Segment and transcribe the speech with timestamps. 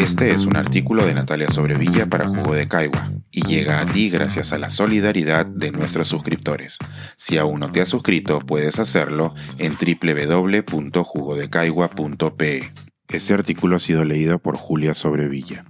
[0.00, 4.08] Este es un artículo de Natalia Sobrevilla para Jugo de Caigua y llega a ti
[4.08, 6.78] gracias a la solidaridad de nuestros suscriptores.
[7.18, 12.72] Si aún no te has suscrito, puedes hacerlo en www.jugodecaigua.pe.
[13.08, 15.66] Este artículo ha sido leído por Julia Sobrevilla.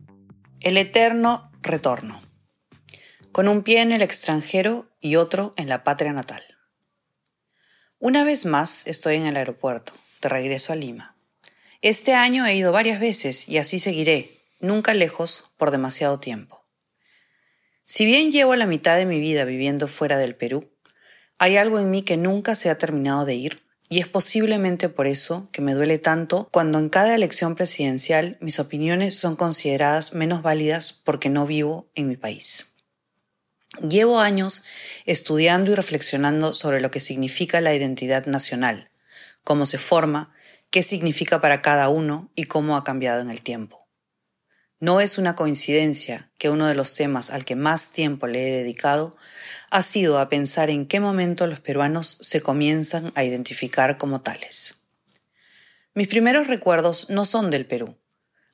[0.61, 2.23] El eterno retorno.
[3.33, 6.43] Con un pie en el extranjero y otro en la patria natal.
[7.99, 9.93] Una vez más estoy en el aeropuerto,
[10.23, 11.17] de regreso a Lima.
[11.83, 16.63] Este año he ido varias veces y así seguiré, nunca lejos por demasiado tiempo.
[17.87, 20.71] Si bien llevo la mitad de mi vida viviendo fuera del Perú,
[21.39, 25.07] hay algo en mí que nunca se ha terminado de ir y es posiblemente por
[25.07, 30.43] eso que me duele tanto cuando en cada elección presidencial mis opiniones son consideradas menos
[30.43, 32.75] válidas porque no vivo en mi país.
[33.81, 34.65] Llevo años
[35.07, 38.91] estudiando y reflexionando sobre lo que significa la identidad nacional,
[39.45, 40.35] cómo se forma,
[40.71, 43.89] qué significa para cada uno y cómo ha cambiado en el tiempo.
[44.79, 48.57] No es una coincidencia que uno de los temas al que más tiempo le he
[48.63, 49.15] dedicado
[49.71, 54.77] ha sido a pensar en qué momento los peruanos se comienzan a identificar como tales.
[55.93, 57.95] Mis primeros recuerdos no son del Perú.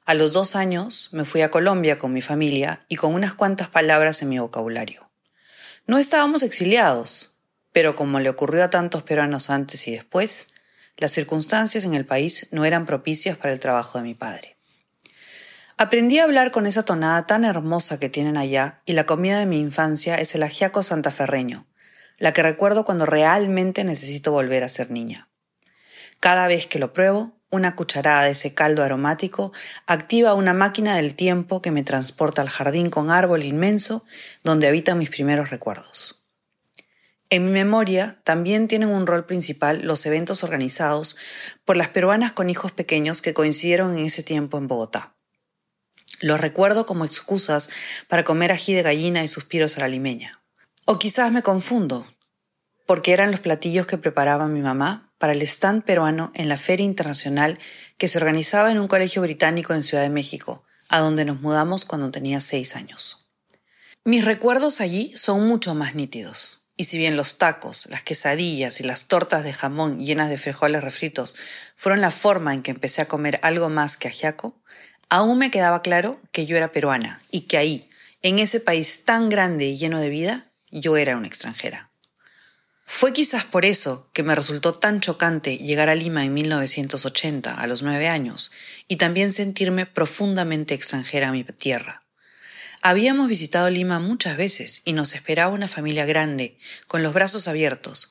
[0.04, 3.68] A los dos años me fui a Colombia con mi familia y con unas cuantas
[3.68, 5.08] palabras en mi vocabulario.
[5.86, 7.38] No estábamos exiliados,
[7.70, 10.48] pero como le ocurrió a tantos peruanos antes y después,
[10.96, 14.56] las circunstancias en el país no eran propicias para el trabajo de mi padre.
[15.78, 19.44] Aprendí a hablar con esa tonada tan hermosa que tienen allá y la comida de
[19.44, 21.66] mi infancia es el ajiaco santaferreño,
[22.16, 25.28] la que recuerdo cuando realmente necesito volver a ser niña.
[26.18, 29.52] Cada vez que lo pruebo, una cucharada de ese caldo aromático
[29.86, 34.04] activa una máquina del tiempo que me transporta al jardín con árbol inmenso
[34.42, 36.25] donde habitan mis primeros recuerdos.
[37.28, 41.16] En mi memoria también tienen un rol principal los eventos organizados
[41.64, 45.16] por las peruanas con hijos pequeños que coincidieron en ese tiempo en Bogotá.
[46.20, 47.68] Los recuerdo como excusas
[48.08, 50.40] para comer ají de gallina y suspiros a la limeña.
[50.86, 52.06] O quizás me confundo,
[52.86, 56.86] porque eran los platillos que preparaba mi mamá para el stand peruano en la Feria
[56.86, 57.58] Internacional
[57.98, 61.84] que se organizaba en un colegio británico en Ciudad de México, a donde nos mudamos
[61.84, 63.26] cuando tenía seis años.
[64.04, 66.65] Mis recuerdos allí son mucho más nítidos.
[66.76, 70.84] Y si bien los tacos, las quesadillas y las tortas de jamón llenas de frijoles
[70.84, 71.34] refritos
[71.74, 74.60] fueron la forma en que empecé a comer algo más que ajiaco,
[75.08, 77.88] aún me quedaba claro que yo era peruana y que ahí,
[78.22, 81.90] en ese país tan grande y lleno de vida, yo era una extranjera.
[82.84, 87.66] Fue quizás por eso que me resultó tan chocante llegar a Lima en 1980, a
[87.66, 88.52] los nueve años,
[88.86, 92.00] y también sentirme profundamente extranjera a mi tierra.
[92.88, 98.10] Habíamos visitado Lima muchas veces y nos esperaba una familia grande, con los brazos abiertos,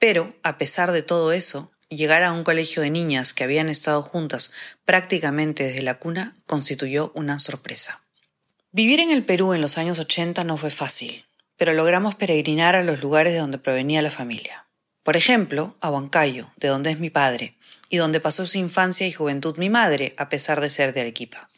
[0.00, 4.02] pero, a pesar de todo eso, llegar a un colegio de niñas que habían estado
[4.02, 4.50] juntas
[4.84, 8.00] prácticamente desde la cuna constituyó una sorpresa.
[8.72, 11.24] Vivir en el Perú en los años 80 no fue fácil,
[11.56, 14.66] pero logramos peregrinar a los lugares de donde provenía la familia.
[15.04, 17.56] Por ejemplo, a Huancayo, de donde es mi padre,
[17.88, 21.48] y donde pasó su infancia y juventud mi madre, a pesar de ser de Arequipa.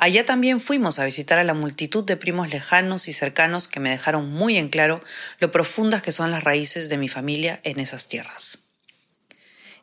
[0.00, 3.90] Allá también fuimos a visitar a la multitud de primos lejanos y cercanos que me
[3.90, 5.02] dejaron muy en claro
[5.40, 8.60] lo profundas que son las raíces de mi familia en esas tierras.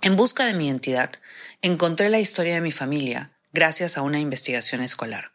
[0.02, 1.12] En busca de mi identidad,
[1.62, 5.34] encontré la historia de mi familia gracias a una investigación escolar.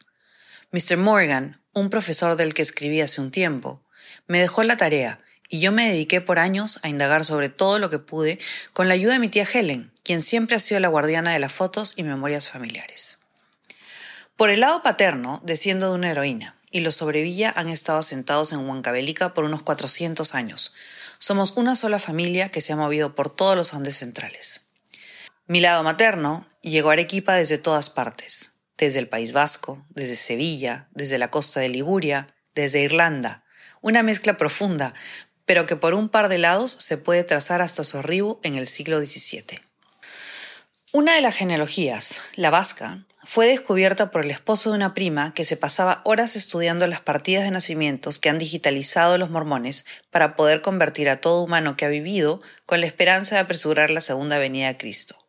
[0.72, 0.96] Mr.
[0.96, 3.84] Morgan, un profesor del que escribí hace un tiempo,
[4.28, 5.20] me dejó la tarea
[5.50, 8.38] y yo me dediqué por años a indagar sobre todo lo que pude
[8.72, 11.52] con la ayuda de mi tía Helen, quien siempre ha sido la guardiana de las
[11.52, 13.19] fotos y memorias familiares.
[14.40, 18.66] Por el lado paterno, desciendo de una heroína, y los sobrevilla han estado asentados en
[18.66, 20.72] Huancavelica por unos 400 años.
[21.18, 24.62] Somos una sola familia que se ha movido por todos los Andes centrales.
[25.46, 30.88] Mi lado materno llegó a Arequipa desde todas partes, desde el País Vasco, desde Sevilla,
[30.92, 33.44] desde la costa de Liguria, desde Irlanda,
[33.82, 34.94] una mezcla profunda,
[35.44, 38.66] pero que por un par de lados se puede trazar hasta su arribo en el
[38.68, 39.60] siglo XVII.
[40.92, 45.44] Una de las genealogías, la vasca, fue descubierta por el esposo de una prima que
[45.44, 50.62] se pasaba horas estudiando las partidas de nacimientos que han digitalizado los mormones para poder
[50.62, 54.66] convertir a todo humano que ha vivido con la esperanza de apresurar la segunda venida
[54.66, 55.28] de Cristo.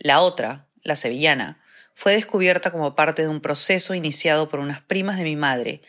[0.00, 1.62] La otra, la sevillana,
[1.94, 5.80] fue descubierta como parte de un proceso iniciado por unas primas de mi madre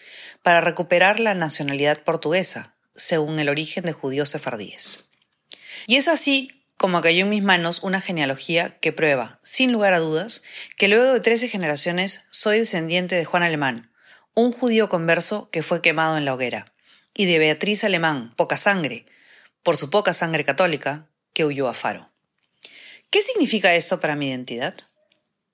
[0.43, 4.99] para recuperar la nacionalidad portuguesa, según el origen de judíos sefardíes.
[5.87, 9.99] Y es así como cayó en mis manos una genealogía que prueba, sin lugar a
[9.99, 10.41] dudas,
[10.77, 13.91] que luego de trece generaciones soy descendiente de Juan Alemán,
[14.33, 16.73] un judío converso que fue quemado en la hoguera,
[17.13, 19.05] y de Beatriz Alemán, poca sangre,
[19.61, 22.09] por su poca sangre católica, que huyó a Faro.
[23.09, 24.75] ¿Qué significa esto para mi identidad?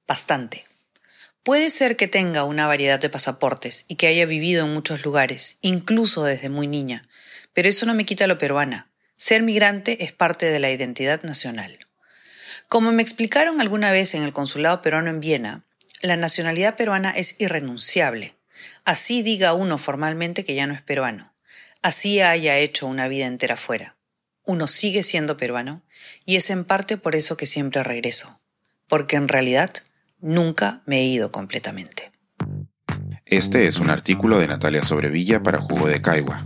[0.08, 0.66] Bastante.
[1.42, 5.58] Puede ser que tenga una variedad de pasaportes y que haya vivido en muchos lugares,
[5.62, 7.10] incluso desde muy niña,
[7.54, 8.92] pero eso no me quita lo peruana.
[9.16, 11.80] Ser migrante es parte de la identidad nacional.
[12.68, 15.66] Como me explicaron alguna vez en el consulado peruano en Viena,
[16.02, 18.36] la nacionalidad peruana es irrenunciable.
[18.84, 21.34] Así diga uno formalmente que ya no es peruano.
[21.82, 23.96] Así haya hecho una vida entera fuera.
[24.44, 25.84] Uno sigue siendo peruano
[26.26, 28.42] y es en parte por eso que siempre regreso.
[28.88, 29.72] Porque en realidad
[30.20, 32.12] nunca me he ido completamente.
[33.26, 36.46] Este es un artículo de Natalia Sobrevilla para Jugo de Caigua